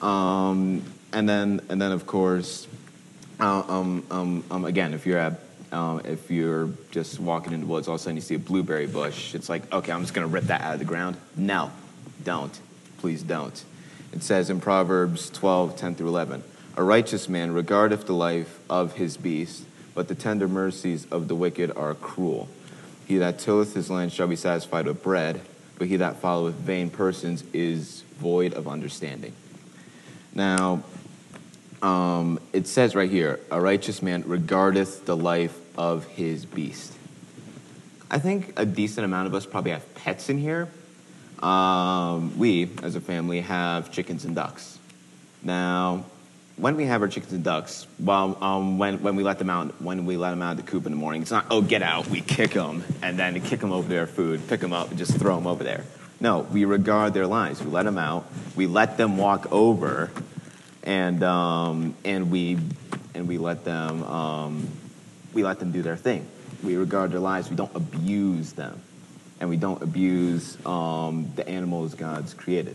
Um, 0.00 0.84
and 1.12 1.28
then, 1.28 1.60
and 1.68 1.82
then 1.82 1.90
of 1.90 2.06
course, 2.06 2.68
uh, 3.40 3.64
um, 3.66 4.06
um, 4.10 4.44
um, 4.52 4.64
again, 4.64 4.94
if 4.94 5.04
you're 5.04 5.18
at, 5.18 5.40
um, 5.72 6.00
if 6.04 6.30
you're 6.30 6.70
just 6.92 7.18
walking 7.18 7.52
in 7.52 7.60
the 7.60 7.66
woods, 7.66 7.88
all 7.88 7.96
of 7.96 8.00
a 8.00 8.04
sudden 8.04 8.16
you 8.16 8.22
see 8.22 8.36
a 8.36 8.38
blueberry 8.38 8.86
bush. 8.86 9.34
It's 9.34 9.48
like, 9.48 9.70
okay, 9.72 9.90
I'm 9.90 10.02
just 10.02 10.14
gonna 10.14 10.28
rip 10.28 10.44
that 10.44 10.60
out 10.60 10.74
of 10.74 10.78
the 10.78 10.84
ground. 10.84 11.16
No, 11.36 11.72
don't. 12.22 12.58
Please 12.98 13.22
don't. 13.24 13.64
It 14.12 14.22
says 14.22 14.48
in 14.48 14.60
Proverbs 14.60 15.28
12, 15.30 15.76
10 15.76 15.94
through 15.96 16.08
11, 16.08 16.42
a 16.78 16.82
righteous 16.82 17.28
man 17.28 17.50
regardeth 17.50 18.06
the 18.06 18.14
life 18.14 18.60
of 18.70 18.92
his 18.92 19.16
beast, 19.16 19.64
but 19.96 20.06
the 20.06 20.14
tender 20.14 20.46
mercies 20.46 21.06
of 21.10 21.26
the 21.26 21.34
wicked 21.34 21.72
are 21.76 21.92
cruel. 21.92 22.48
He 23.04 23.18
that 23.18 23.40
tilleth 23.40 23.74
his 23.74 23.90
land 23.90 24.12
shall 24.12 24.28
be 24.28 24.36
satisfied 24.36 24.86
with 24.86 25.02
bread, 25.02 25.40
but 25.76 25.88
he 25.88 25.96
that 25.96 26.20
followeth 26.20 26.54
vain 26.54 26.88
persons 26.88 27.42
is 27.52 28.02
void 28.20 28.54
of 28.54 28.68
understanding. 28.68 29.32
Now, 30.36 30.84
um, 31.82 32.38
it 32.52 32.68
says 32.68 32.94
right 32.94 33.10
here, 33.10 33.40
a 33.50 33.60
righteous 33.60 34.00
man 34.00 34.22
regardeth 34.24 35.04
the 35.04 35.16
life 35.16 35.58
of 35.76 36.04
his 36.04 36.46
beast. 36.46 36.92
I 38.08 38.20
think 38.20 38.52
a 38.56 38.64
decent 38.64 39.04
amount 39.04 39.26
of 39.26 39.34
us 39.34 39.46
probably 39.46 39.72
have 39.72 39.94
pets 39.96 40.28
in 40.28 40.38
here. 40.38 40.68
Um, 41.42 42.38
we, 42.38 42.70
as 42.84 42.94
a 42.94 43.00
family, 43.00 43.40
have 43.40 43.90
chickens 43.90 44.24
and 44.24 44.36
ducks. 44.36 44.78
Now, 45.42 46.04
when 46.58 46.76
we 46.76 46.84
have 46.86 47.02
our 47.02 47.08
chickens 47.08 47.32
and 47.32 47.44
ducks, 47.44 47.86
well, 48.00 48.36
um, 48.42 48.78
when, 48.78 49.00
when 49.00 49.14
we 49.16 49.22
let 49.22 49.38
them 49.38 49.48
out, 49.48 49.80
when 49.80 50.04
we 50.04 50.16
let 50.16 50.30
them 50.30 50.42
out 50.42 50.52
of 50.52 50.64
the 50.64 50.70
coop 50.70 50.86
in 50.86 50.92
the 50.92 50.98
morning, 50.98 51.22
it's 51.22 51.30
not, 51.30 51.46
oh, 51.50 51.62
get 51.62 51.82
out. 51.82 52.08
We 52.08 52.20
kick 52.20 52.50
them 52.50 52.84
and 53.00 53.18
then 53.18 53.40
kick 53.40 53.60
them 53.60 53.72
over 53.72 53.88
their 53.88 54.06
food, 54.06 54.46
pick 54.48 54.60
them 54.60 54.72
up, 54.72 54.90
and 54.90 54.98
just 54.98 55.16
throw 55.16 55.36
them 55.36 55.46
over 55.46 55.62
there. 55.62 55.84
No, 56.20 56.40
we 56.40 56.64
regard 56.64 57.14
their 57.14 57.28
lives. 57.28 57.62
We 57.62 57.70
let 57.70 57.84
them 57.84 57.96
out. 57.96 58.26
We 58.56 58.66
let 58.66 58.96
them 58.96 59.16
walk 59.16 59.52
over, 59.52 60.10
and 60.82 61.22
um, 61.22 61.94
and 62.04 62.28
we 62.28 62.58
and 63.14 63.28
we 63.28 63.38
let 63.38 63.64
them 63.64 64.02
um, 64.02 64.68
we 65.32 65.44
let 65.44 65.60
them 65.60 65.70
do 65.70 65.80
their 65.80 65.94
thing. 65.94 66.26
We 66.64 66.74
regard 66.74 67.12
their 67.12 67.20
lives. 67.20 67.50
We 67.50 67.54
don't 67.54 67.74
abuse 67.76 68.52
them, 68.52 68.82
and 69.38 69.48
we 69.48 69.56
don't 69.56 69.80
abuse 69.80 70.58
um, 70.66 71.30
the 71.36 71.48
animals 71.48 71.94
God's 71.94 72.34
created. 72.34 72.74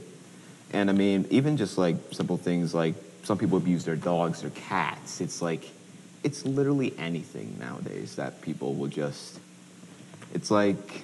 And 0.72 0.90
I 0.90 0.94
mean, 0.94 1.28
even 1.30 1.58
just 1.58 1.78
like 1.78 1.98
simple 2.12 2.38
things 2.38 2.74
like 2.74 2.96
some 3.24 3.38
people 3.38 3.58
abuse 3.58 3.86
their 3.86 3.96
dogs 3.96 4.44
or 4.44 4.50
cats. 4.52 5.22
It's 5.22 5.42
like 5.42 5.70
it's 6.24 6.46
literally 6.46 6.94
anything 6.98 7.58
nowadays 7.60 8.16
that 8.16 8.42
people 8.42 8.76
will 8.76 8.88
just. 8.88 9.40
It's 10.34 10.52
like 10.52 11.04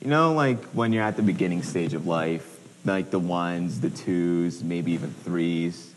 you 0.00 0.08
know, 0.08 0.32
like 0.32 0.64
when 0.66 0.92
you're 0.92 1.02
at 1.02 1.16
the 1.16 1.22
beginning 1.22 1.62
stage 1.62 1.92
of 1.92 2.06
life, 2.06 2.60
like 2.84 3.10
the 3.10 3.18
ones, 3.18 3.80
the 3.80 3.90
twos, 3.90 4.62
maybe 4.62 4.92
even 4.92 5.10
threes, 5.10 5.92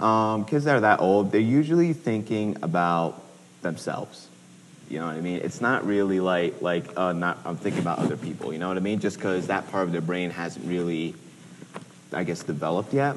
um, 0.00 0.46
they're 0.50 0.80
that 0.80 1.00
old, 1.00 1.30
they're 1.30 1.40
usually 1.40 1.92
thinking 1.92 2.56
about 2.62 3.22
themselves. 3.62 4.28
You 4.88 4.98
know 4.98 5.06
what 5.06 5.14
I 5.14 5.20
mean? 5.20 5.40
It's 5.44 5.60
not 5.60 5.86
really 5.86 6.18
like 6.18 6.60
like 6.60 6.98
uh, 6.98 7.12
not 7.12 7.38
I'm 7.44 7.56
thinking 7.56 7.80
about 7.80 8.00
other 8.00 8.16
people. 8.16 8.52
You 8.52 8.58
know 8.58 8.66
what 8.66 8.76
I 8.76 8.80
mean? 8.80 8.98
Just 8.98 9.16
because 9.16 9.46
that 9.46 9.70
part 9.70 9.84
of 9.84 9.92
their 9.92 10.00
brain 10.00 10.30
hasn't 10.30 10.66
really, 10.66 11.14
I 12.12 12.24
guess, 12.24 12.42
developed 12.42 12.92
yet. 12.92 13.16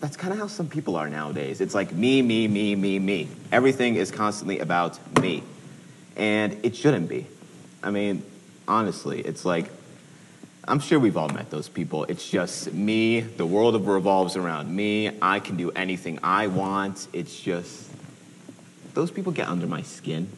That's 0.00 0.16
kind 0.16 0.32
of 0.32 0.38
how 0.38 0.46
some 0.46 0.68
people 0.68 0.96
are 0.96 1.08
nowadays. 1.08 1.60
It's 1.60 1.74
like 1.74 1.92
me, 1.92 2.22
me, 2.22 2.48
me, 2.48 2.74
me, 2.74 2.98
me. 2.98 3.28
Everything 3.50 3.96
is 3.96 4.10
constantly 4.10 4.58
about 4.58 4.98
me, 5.20 5.42
and 6.16 6.58
it 6.62 6.76
shouldn't 6.76 7.08
be. 7.08 7.26
I 7.82 7.90
mean, 7.90 8.22
honestly. 8.68 9.20
It's 9.20 9.44
like, 9.44 9.70
I'm 10.68 10.80
sure 10.80 10.98
we've 10.98 11.16
all 11.16 11.28
met 11.28 11.50
those 11.50 11.68
people. 11.68 12.04
It's 12.04 12.28
just 12.28 12.72
me, 12.72 13.20
the 13.20 13.46
world 13.46 13.80
revolves 13.86 14.36
around 14.36 14.74
me, 14.74 15.10
I 15.22 15.40
can 15.40 15.56
do 15.56 15.70
anything 15.70 16.18
I 16.22 16.48
want. 16.48 17.06
It's 17.12 17.38
just, 17.38 17.90
those 18.94 19.10
people 19.10 19.32
get 19.32 19.48
under 19.48 19.66
my 19.66 19.82
skin. 19.82 20.28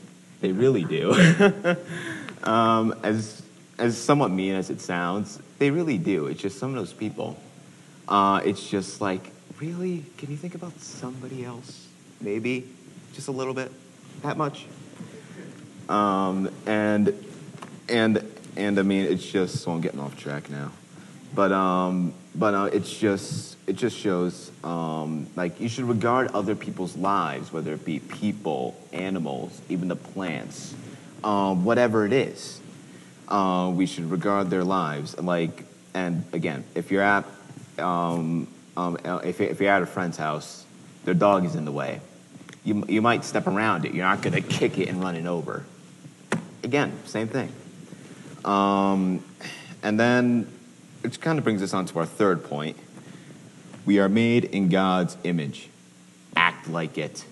They 0.40 0.52
really 0.52 0.84
do. 0.84 1.12
um, 2.44 2.94
as, 3.02 3.42
as 3.78 3.96
somewhat 3.96 4.30
mean 4.30 4.54
as 4.54 4.70
it 4.70 4.80
sounds, 4.80 5.40
they 5.58 5.70
really 5.70 5.98
do. 5.98 6.26
It's 6.26 6.40
just 6.40 6.58
some 6.58 6.70
of 6.70 6.76
those 6.76 6.92
people. 6.92 7.38
Uh, 8.06 8.40
it's 8.44 8.68
just 8.68 9.00
like, 9.00 9.30
really? 9.60 10.04
Can 10.16 10.30
you 10.30 10.36
think 10.36 10.54
about 10.54 10.78
somebody 10.80 11.44
else? 11.44 11.86
Maybe? 12.20 12.66
Just 13.14 13.28
a 13.28 13.32
little 13.32 13.54
bit? 13.54 13.72
That 14.22 14.36
much? 14.36 14.66
Um, 15.88 16.50
and 16.66 17.14
and 17.88 18.22
and 18.56 18.78
I 18.78 18.82
mean 18.82 19.06
it's 19.06 19.24
just 19.24 19.62
so 19.62 19.72
I'm 19.72 19.80
getting 19.80 20.00
off 20.00 20.16
track 20.16 20.50
now, 20.50 20.70
but 21.34 21.52
um, 21.52 22.12
but 22.34 22.54
uh, 22.54 22.70
it's 22.72 22.92
just 22.92 23.56
it 23.66 23.74
just 23.76 23.96
shows 23.96 24.50
um, 24.64 25.26
like 25.34 25.60
you 25.60 25.68
should 25.68 25.84
regard 25.84 26.30
other 26.32 26.54
people's 26.54 26.96
lives, 26.96 27.52
whether 27.52 27.72
it 27.72 27.84
be 27.84 28.00
people, 28.00 28.76
animals, 28.92 29.60
even 29.68 29.88
the 29.88 29.96
plants, 29.96 30.74
um, 31.24 31.64
whatever 31.64 32.04
it 32.04 32.12
is. 32.12 32.60
Uh, 33.28 33.70
we 33.74 33.86
should 33.86 34.10
regard 34.10 34.50
their 34.50 34.64
lives 34.64 35.16
like 35.18 35.64
and 35.92 36.24
again 36.32 36.64
if 36.74 36.90
you're 36.90 37.02
at 37.02 37.26
um, 37.78 38.46
um, 38.78 38.96
if, 39.24 39.40
if 39.40 39.60
you're 39.60 39.70
at 39.70 39.82
a 39.82 39.86
friend's 39.86 40.16
house, 40.16 40.64
their 41.04 41.14
dog 41.14 41.44
is 41.44 41.56
in 41.56 41.64
the 41.64 41.72
way. 41.72 42.00
You, 42.64 42.84
you 42.88 43.02
might 43.02 43.24
step 43.24 43.48
around 43.48 43.84
it. 43.84 43.92
You're 43.92 44.04
not 44.04 44.22
going 44.22 44.34
to 44.34 44.40
kick 44.40 44.78
it 44.78 44.88
and 44.88 45.02
run 45.02 45.16
it 45.16 45.26
over. 45.26 45.64
Again, 46.62 46.92
same 47.04 47.26
thing. 47.26 47.52
Um, 48.44 49.24
and 49.82 49.98
then, 49.98 50.46
which 51.00 51.20
kind 51.20 51.38
of 51.38 51.44
brings 51.44 51.60
us 51.60 51.74
on 51.74 51.86
to 51.86 51.98
our 51.98 52.06
third 52.06 52.44
point. 52.44 52.76
We 53.84 53.98
are 53.98 54.08
made 54.08 54.44
in 54.44 54.68
God's 54.68 55.16
image. 55.24 55.68
Act 56.36 56.68
like 56.68 56.98
it. 56.98 57.24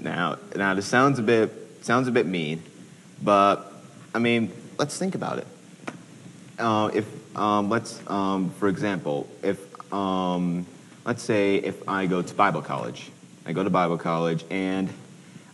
Now, 0.00 0.38
now 0.54 0.74
this 0.74 0.86
sounds 0.86 1.18
a 1.18 1.22
bit 1.22 1.50
sounds 1.80 2.06
a 2.06 2.12
bit 2.12 2.26
mean, 2.26 2.62
but 3.22 3.72
I 4.14 4.20
mean, 4.20 4.52
let's 4.78 4.96
think 4.96 5.16
about 5.16 5.38
it. 5.38 5.46
Uh, 6.58 6.90
if 6.94 7.36
um, 7.36 7.68
let's, 7.68 8.00
um, 8.08 8.50
for 8.50 8.68
example, 8.68 9.28
if 9.42 9.65
um, 9.96 10.66
let's 11.04 11.22
say 11.22 11.56
if 11.56 11.88
I 11.88 12.06
go 12.06 12.20
to 12.22 12.34
Bible 12.34 12.62
college, 12.62 13.10
I 13.46 13.52
go 13.52 13.64
to 13.64 13.70
Bible 13.70 13.96
college 13.96 14.44
and 14.50 14.88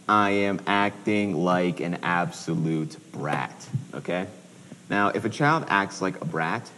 I 0.08 0.30
am 0.30 0.60
acting 0.66 1.34
like 1.34 1.80
an 1.80 1.98
absolute 2.02 2.96
brat. 3.12 3.68
Okay. 3.94 4.26
Now, 4.90 5.08
if 5.08 5.24
a 5.24 5.28
child 5.28 5.64
acts 5.68 6.02
like 6.02 6.20
a 6.20 6.24
brat, 6.24 6.68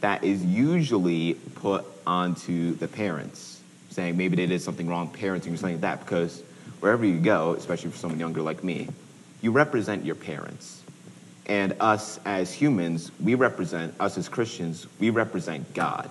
that 0.00 0.24
is 0.24 0.44
usually 0.44 1.34
put 1.56 1.84
onto 2.06 2.74
the 2.76 2.88
parents, 2.88 3.60
saying 3.90 4.16
maybe 4.16 4.34
they 4.34 4.46
did 4.46 4.62
something 4.62 4.88
wrong 4.88 5.08
parenting 5.12 5.52
or 5.52 5.58
something 5.58 5.74
like 5.74 5.82
that, 5.82 6.00
because 6.00 6.42
wherever 6.80 7.04
you 7.04 7.20
go, 7.20 7.52
especially 7.52 7.90
for 7.90 7.98
someone 7.98 8.18
younger 8.18 8.40
like 8.40 8.64
me, 8.64 8.88
you 9.42 9.52
represent 9.52 10.04
your 10.04 10.14
parents. 10.14 10.82
And 11.46 11.76
us 11.80 12.18
as 12.24 12.52
humans, 12.52 13.10
we 13.20 13.34
represent, 13.34 13.94
us 14.00 14.16
as 14.16 14.28
Christians, 14.28 14.86
we 14.98 15.10
represent 15.10 15.74
God. 15.74 16.08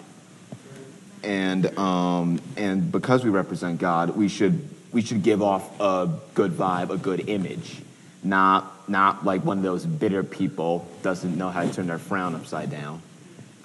And, 1.23 1.77
um, 1.77 2.41
and 2.55 2.91
because 2.91 3.23
we 3.23 3.29
represent 3.29 3.79
God, 3.79 4.15
we 4.15 4.29
should, 4.29 4.67
we 4.91 5.01
should 5.01 5.23
give 5.23 5.41
off 5.41 5.79
a 5.79 6.09
good 6.33 6.51
vibe, 6.51 6.89
a 6.89 6.97
good 6.97 7.29
image 7.29 7.81
not 8.23 8.89
not 8.89 9.23
like 9.23 9.43
one 9.45 9.57
of 9.57 9.63
those 9.63 9.85
bitter 9.85 10.23
people 10.23 10.87
doesn't 11.01 11.37
know 11.37 11.49
how 11.49 11.63
to 11.63 11.73
turn 11.73 11.87
their 11.87 11.99
frown 11.99 12.35
upside 12.35 12.69
down. 12.69 13.01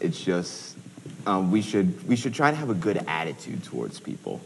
It's 0.00 0.23
just 0.23 0.76
um, 1.26 1.50
we 1.50 1.62
should 1.62 2.06
we 2.06 2.16
should 2.16 2.34
try 2.34 2.50
to 2.50 2.56
have 2.56 2.70
a 2.70 2.75
good 2.75 2.99
attitude 3.08 3.64
towards 3.64 4.00
people, 4.00 4.40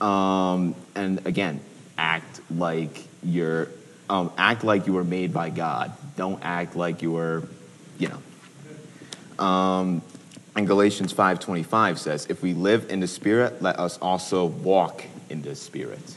um, 0.00 0.74
and 0.94 1.26
again, 1.26 1.60
act 1.98 2.40
like 2.50 3.04
you're 3.22 3.68
um, 4.08 4.32
act 4.38 4.64
like 4.64 4.86
you 4.86 4.92
were 4.92 5.04
made 5.04 5.32
by 5.32 5.50
God. 5.50 5.92
Don't 6.16 6.42
act 6.42 6.76
like 6.76 7.02
you 7.02 7.12
were, 7.12 7.42
you 7.98 8.08
know. 8.08 8.20
And 10.56 10.66
Galatians 10.66 11.12
five 11.12 11.40
twenty 11.40 11.62
five 11.62 11.98
says, 11.98 12.26
"If 12.28 12.42
we 12.42 12.54
live 12.54 12.90
in 12.90 13.00
the 13.00 13.08
Spirit, 13.08 13.60
let 13.60 13.78
us 13.78 13.98
also 13.98 14.46
walk 14.46 15.04
in 15.28 15.42
the 15.42 15.54
Spirit." 15.54 16.16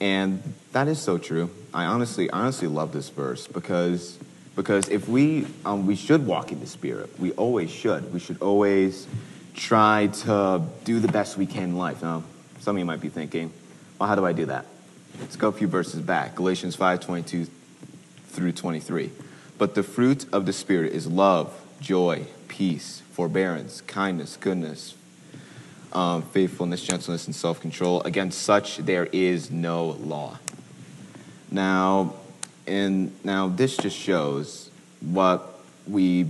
And 0.00 0.42
that 0.72 0.88
is 0.88 0.98
so 0.98 1.16
true. 1.16 1.50
I 1.72 1.84
honestly, 1.84 2.28
honestly 2.30 2.66
love 2.66 2.92
this 2.92 3.08
verse 3.08 3.46
because, 3.46 4.18
because 4.56 4.88
if 4.88 5.08
we, 5.08 5.46
um, 5.64 5.86
we 5.86 5.94
should 5.94 6.26
walk 6.26 6.50
in 6.50 6.60
the 6.60 6.66
Spirit. 6.66 7.08
We 7.20 7.30
always 7.32 7.70
should. 7.70 8.12
We 8.12 8.18
should 8.18 8.42
always 8.42 9.06
try 9.54 10.08
to 10.08 10.62
do 10.84 10.98
the 10.98 11.08
best 11.08 11.36
we 11.36 11.46
can 11.46 11.64
in 11.64 11.76
life. 11.76 12.02
Now, 12.02 12.24
some 12.60 12.76
of 12.76 12.80
you 12.80 12.84
might 12.84 13.00
be 13.00 13.10
thinking, 13.10 13.52
well, 13.98 14.08
how 14.08 14.14
do 14.14 14.26
I 14.26 14.32
do 14.32 14.46
that? 14.46 14.66
Let's 15.20 15.36
go 15.36 15.48
a 15.48 15.52
few 15.52 15.68
verses 15.68 16.00
back. 16.00 16.34
Galatians 16.34 16.74
5:22 16.74 17.46
through 18.28 18.52
23. 18.52 19.10
But 19.58 19.74
the 19.74 19.82
fruit 19.82 20.26
of 20.32 20.46
the 20.46 20.52
Spirit 20.52 20.92
is 20.92 21.06
love, 21.06 21.54
joy, 21.82 22.24
peace, 22.48 23.02
forbearance, 23.10 23.80
kindness, 23.82 24.36
goodness, 24.36 24.94
um, 25.92 26.22
faithfulness, 26.22 26.82
gentleness, 26.82 27.26
and 27.26 27.34
self 27.34 27.60
control. 27.60 28.00
Against 28.02 28.42
such 28.42 28.78
there 28.78 29.06
is 29.06 29.50
no 29.50 29.90
law. 29.90 30.38
Now, 31.50 32.14
and 32.66 33.12
now 33.24 33.48
this 33.48 33.76
just 33.76 33.96
shows 33.96 34.70
what 35.00 35.60
we, 35.86 36.22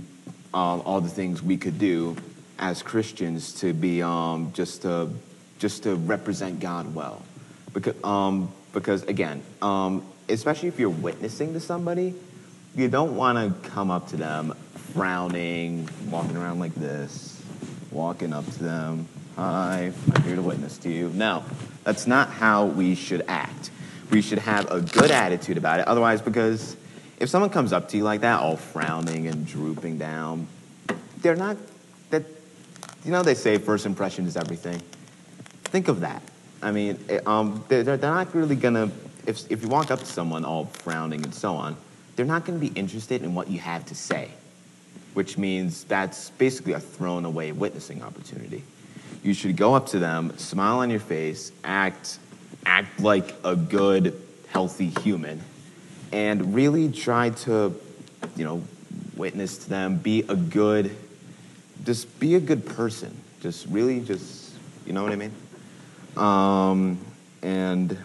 um, 0.53 0.81
all 0.85 0.99
the 0.99 1.09
things 1.09 1.41
we 1.41 1.55
could 1.55 1.79
do 1.79 2.17
as 2.59 2.81
Christians 2.81 3.53
to 3.61 3.73
be 3.73 4.01
um, 4.01 4.51
just 4.53 4.81
to 4.81 5.09
just 5.59 5.83
to 5.83 5.95
represent 5.95 6.59
God 6.59 6.93
well, 6.93 7.21
because 7.73 7.95
um, 8.03 8.51
because 8.73 9.03
again, 9.03 9.41
um, 9.61 10.03
especially 10.27 10.67
if 10.67 10.79
you're 10.79 10.89
witnessing 10.89 11.53
to 11.53 11.59
somebody, 11.59 12.15
you 12.75 12.87
don't 12.89 13.15
want 13.15 13.37
to 13.63 13.69
come 13.69 13.91
up 13.91 14.09
to 14.09 14.17
them 14.17 14.53
frowning, 14.93 15.89
walking 16.09 16.37
around 16.37 16.59
like 16.59 16.75
this, 16.75 17.41
walking 17.91 18.31
up 18.33 18.45
to 18.45 18.63
them. 18.63 19.07
Hi, 19.35 19.91
I'm 20.13 20.23
here 20.23 20.35
to 20.35 20.41
witness 20.41 20.77
to 20.79 20.89
you. 20.89 21.09
No, 21.09 21.43
that's 21.83 22.05
not 22.05 22.29
how 22.29 22.65
we 22.65 22.93
should 22.93 23.25
act. 23.27 23.71
We 24.11 24.21
should 24.21 24.37
have 24.37 24.69
a 24.71 24.81
good 24.81 25.09
attitude 25.09 25.57
about 25.57 25.79
it. 25.79 25.87
Otherwise, 25.87 26.21
because 26.21 26.77
if 27.19 27.29
someone 27.29 27.49
comes 27.49 27.73
up 27.73 27.89
to 27.89 27.97
you 27.97 28.03
like 28.03 28.21
that, 28.21 28.39
all 28.39 28.57
frowning 28.57 29.27
and 29.27 29.47
drooping 29.47 29.97
down, 29.97 30.47
they're 31.17 31.35
not, 31.35 31.57
that, 32.11 32.23
you 33.03 33.11
know, 33.11 33.23
they 33.23 33.33
say 33.33 33.57
first 33.57 33.87
impression 33.87 34.27
is 34.27 34.37
everything. 34.37 34.79
Think 35.63 35.87
of 35.87 36.01
that. 36.01 36.21
I 36.61 36.71
mean, 36.71 36.99
um, 37.25 37.63
they're, 37.67 37.83
they're 37.83 37.97
not 37.97 38.35
really 38.35 38.55
gonna, 38.55 38.91
if, 39.25 39.49
if 39.51 39.63
you 39.63 39.69
walk 39.69 39.89
up 39.89 39.99
to 39.99 40.05
someone 40.05 40.45
all 40.45 40.65
frowning 40.65 41.23
and 41.23 41.33
so 41.33 41.55
on, 41.55 41.75
they're 42.15 42.25
not 42.25 42.45
gonna 42.45 42.59
be 42.59 42.67
interested 42.67 43.23
in 43.23 43.33
what 43.33 43.49
you 43.49 43.59
have 43.59 43.85
to 43.87 43.95
say, 43.95 44.29
which 45.13 45.37
means 45.37 45.83
that's 45.85 46.31
basically 46.31 46.73
a 46.73 46.79
thrown 46.79 47.25
away 47.25 47.51
witnessing 47.51 48.03
opportunity. 48.03 48.63
You 49.23 49.33
should 49.33 49.55
go 49.55 49.73
up 49.73 49.87
to 49.87 49.99
them, 49.99 50.37
smile 50.37 50.79
on 50.79 50.89
your 50.89 50.99
face, 50.99 51.51
act 51.63 52.19
act 52.65 52.99
like 52.99 53.33
a 53.43 53.55
good, 53.55 54.19
healthy 54.49 54.89
human, 55.01 55.41
and 56.11 56.53
really 56.55 56.91
try 56.91 57.29
to, 57.29 57.79
you 58.35 58.45
know, 58.45 58.63
witness 59.15 59.57
to 59.59 59.69
them, 59.69 59.97
be 59.97 60.21
a 60.29 60.35
good, 60.35 60.95
just 61.85 62.19
be 62.19 62.35
a 62.35 62.39
good 62.39 62.65
person. 62.65 63.15
Just 63.41 63.67
really, 63.67 63.99
just, 63.99 64.53
you 64.85 64.93
know 64.93 65.03
what 65.03 65.11
I 65.11 65.15
mean? 65.15 65.33
Um, 66.15 66.99
and 67.41 67.97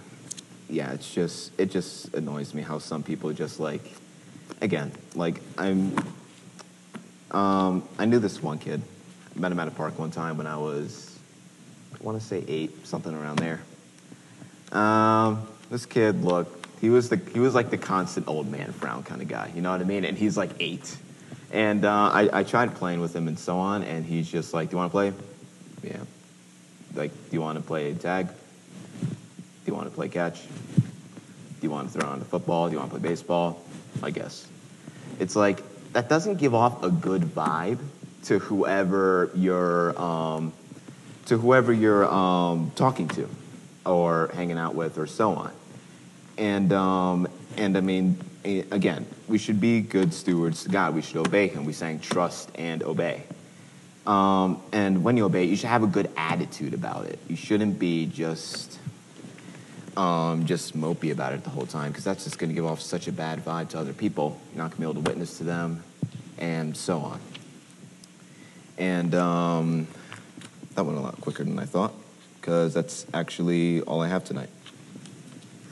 yeah, 0.69 0.93
it's 0.93 1.13
just, 1.15 1.53
it 1.59 1.71
just 1.71 2.13
annoys 2.15 2.55
me 2.55 2.63
how 2.63 2.79
some 2.79 3.03
people 3.03 3.33
just 3.33 3.61
like, 3.61 3.93
again, 4.61 4.91
like 5.15 5.41
I'm, 5.57 5.97
um, 7.31 7.87
I 7.99 8.05
knew 8.05 8.19
this 8.19 8.43
one 8.43 8.59
kid. 8.59 8.83
I 9.37 9.41
met 9.41 9.53
him 9.53 9.61
at 9.61 9.69
a 9.69 9.73
park 9.73 9.99
one 9.99 10.11
time 10.11 10.39
when 10.39 10.47
I 10.47 10.57
was, 10.57 11.19
I 11.95 12.03
want 12.03 12.21
to 12.21 12.27
say 12.27 12.45
eight, 12.49 12.87
something 12.87 13.15
around 13.15 13.39
there. 13.39 13.61
Um, 14.73 15.47
this 15.71 15.87
kid, 15.87 16.25
look, 16.25 16.67
he 16.81 16.91
was 16.91 17.09
the 17.09 17.17
he 17.17 17.41
was 17.41 17.55
like 17.55 17.71
the 17.71 17.79
constant 17.79 18.29
old 18.29 18.51
man 18.51 18.73
frown 18.73 19.03
kind 19.03 19.21
of 19.21 19.29
guy. 19.29 19.51
You 19.55 19.63
know 19.63 19.71
what 19.71 19.81
I 19.81 19.85
mean? 19.85 20.05
And 20.05 20.17
he's 20.17 20.37
like 20.37 20.51
eight. 20.61 20.97
And 21.51 21.85
uh, 21.85 22.11
I, 22.13 22.41
I 22.41 22.45
tried 22.45 22.75
playing 22.75 23.01
with 23.01 23.17
him 23.17 23.27
and 23.27 23.39
so 23.39 23.59
on, 23.59 23.83
and 23.83 24.05
he's 24.05 24.31
just 24.31 24.53
like, 24.53 24.71
"Do 24.71 24.75
you 24.75 24.79
want 24.79 24.91
to 24.91 24.93
play? 24.93 25.13
Yeah. 25.83 26.01
Like, 26.95 27.11
do 27.13 27.37
you 27.37 27.41
want 27.41 27.59
to 27.59 27.65
play 27.65 27.95
tag? 27.95 28.29
Do 28.29 28.35
you 29.67 29.75
want 29.75 29.89
to 29.89 29.95
play 29.95 30.09
catch? 30.09 30.43
Do 30.43 31.63
you 31.63 31.71
want 31.71 31.93
to 31.93 31.99
throw 31.99 32.09
on 32.09 32.19
the 32.19 32.25
football? 32.25 32.69
Do 32.69 32.73
you 32.73 32.79
want 32.79 32.93
to 32.93 32.99
play 32.99 33.09
baseball? 33.09 33.63
I 34.03 34.11
guess. 34.11 34.47
It's 35.19 35.35
like 35.35 35.63
that 35.93 36.09
doesn't 36.09 36.37
give 36.37 36.55
off 36.55 36.83
a 36.83 36.91
good 36.91 37.23
vibe 37.23 37.79
to 38.25 38.39
whoever 38.39 39.31
you're 39.35 39.99
um, 40.01 40.53
to 41.27 41.37
whoever 41.37 41.73
you're 41.73 42.07
um, 42.13 42.73
talking 42.75 43.07
to 43.09 43.29
or 43.85 44.31
hanging 44.35 44.59
out 44.59 44.75
with 44.75 44.99
or 44.99 45.07
so 45.07 45.35
on. 45.35 45.53
And, 46.39 46.73
um, 46.73 47.29
and 47.57 47.77
I 47.77 47.81
mean, 47.81 48.19
again, 48.45 49.07
we 49.27 49.39
should 49.39 49.61
be 49.61 49.81
good 49.81 50.15
stewards 50.15 50.63
to 50.65 50.71
God. 50.71 50.95
We 50.95 51.03
should 51.03 51.19
obey 51.19 51.49
Him. 51.49 51.65
We 51.65 51.73
sang 51.73 52.01
trust 52.01 52.51
and 52.55 52.83
obey. 52.83 53.25
Um, 54.07 54.63
and 54.73 55.05
when 55.05 55.19
you 55.19 55.27
obey, 55.27 55.45
you 55.45 55.57
should 55.57 55.69
have 55.69 55.83
a 55.83 55.87
good 55.87 56.11
attitude 56.17 56.73
about 56.73 57.07
it. 57.07 57.19
You 57.29 57.37
shouldn't 57.37 57.79
be 57.79 58.07
just 58.07 58.79
um, 59.99 60.47
just 60.47 60.79
mopey 60.79 61.11
about 61.11 61.33
it 61.33 61.43
the 61.43 61.51
whole 61.51 61.67
time 61.67 61.91
because 61.91 62.05
that's 62.05 62.23
just 62.23 62.39
going 62.39 62.51
to 62.51 62.55
give 62.55 62.65
off 62.65 62.81
such 62.81 63.09
a 63.09 63.13
bad 63.13 63.45
vibe 63.45 63.69
to 63.71 63.79
other 63.79 63.93
people. 63.93 64.41
You're 64.55 64.63
not 64.63 64.71
going 64.71 64.77
to 64.77 64.79
be 64.79 64.85
able 64.85 64.95
to 64.95 65.01
witness 65.01 65.39
to 65.39 65.45
them, 65.45 65.83
and 66.39 66.77
so 66.77 67.01
on. 67.01 67.21
And 68.79 69.15
um, 69.17 69.89
that 70.75 70.85
went 70.85 70.99
a 70.99 71.01
lot 71.01 71.21
quicker 71.21 71.43
than 71.43 71.59
I 71.59 71.65
thought 71.65 71.93
because 72.41 72.73
that's 72.73 73.07
actually 73.13 73.81
all 73.83 74.01
I 74.01 74.07
have 74.07 74.25
tonight. 74.25 74.51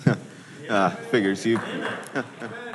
uh, 0.69 0.91
figures 0.91 1.47
you. 1.47 1.61